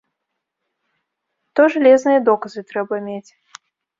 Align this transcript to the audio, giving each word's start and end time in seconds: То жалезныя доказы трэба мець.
То 1.59 1.67
жалезныя 1.75 2.19
доказы 2.31 2.61
трэба 2.71 2.95
мець. 3.09 3.31